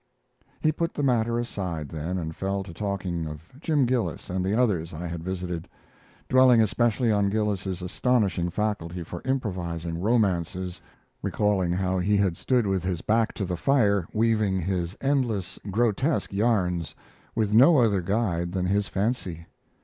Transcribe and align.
He 0.61 0.71
put 0.71 0.93
the 0.93 1.03
matter 1.03 1.37
aside 1.37 1.89
then, 1.89 2.17
and 2.17 2.35
fell 2.35 2.63
to 2.63 2.73
talking 2.73 3.27
of 3.27 3.47
Jim 3.59 3.85
Gillis 3.85 4.31
and 4.31 4.43
the 4.43 4.55
others 4.55 4.95
I 4.95 5.05
had 5.05 5.21
visited, 5.23 5.69
dwelling 6.27 6.59
especially 6.59 7.11
on 7.11 7.29
Gillis's 7.29 7.83
astonishing 7.83 8.49
faculty 8.49 9.03
for 9.03 9.21
improvising 9.23 10.01
romances, 10.01 10.81
recalling 11.21 11.71
how 11.71 11.99
he 11.99 12.17
had 12.17 12.35
stood 12.35 12.65
with 12.65 12.83
his 12.83 13.01
back 13.03 13.33
to 13.35 13.45
the 13.45 13.55
fire 13.57 14.07
weaving 14.11 14.59
his 14.59 14.97
endless, 15.01 15.59
grotesque 15.69 16.33
yarns, 16.33 16.95
with 17.35 17.53
no 17.53 17.77
other 17.77 18.01
guide 18.01 18.53
than 18.53 18.65
his 18.65 18.87
fancy. 18.87 19.45